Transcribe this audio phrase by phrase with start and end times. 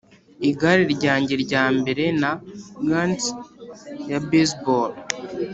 [0.49, 2.31] igare ryanjye rya mbere na
[2.89, 3.25] gants
[4.09, 4.91] ya baseball.